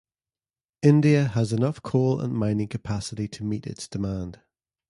India 0.81 1.25
has 1.25 1.53
enough 1.53 1.83
coal 1.83 2.19
and 2.21 2.33
mining 2.33 2.67
capacity 2.67 3.27
to 3.27 3.43
meet 3.43 3.67
its 3.67 3.87
demand. 3.87 4.41